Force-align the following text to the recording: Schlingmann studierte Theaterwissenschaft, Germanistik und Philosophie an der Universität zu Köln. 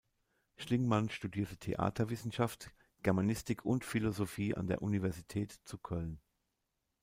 Schlingmann 0.57 1.11
studierte 1.11 1.57
Theaterwissenschaft, 1.57 2.71
Germanistik 3.03 3.63
und 3.63 3.85
Philosophie 3.85 4.55
an 4.55 4.65
der 4.65 4.81
Universität 4.81 5.51
zu 5.63 5.77
Köln. 5.77 6.19